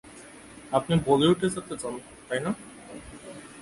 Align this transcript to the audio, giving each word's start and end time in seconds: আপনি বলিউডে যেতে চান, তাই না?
আপনি 0.71 0.93
বলিউডে 1.07 1.47
যেতে 1.55 1.75
চান, 1.81 1.95
তাই 2.27 2.39
না? 2.45 2.51